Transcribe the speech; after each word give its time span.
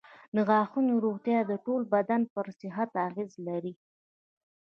د 0.35 0.37
غاښونو 0.49 0.93
روغتیا 1.05 1.39
د 1.45 1.51
ټول 1.65 1.81
بدن 1.93 2.21
پر 2.33 2.45
صحت 2.59 2.89
اغېز 3.07 3.31
لري. 3.47 3.73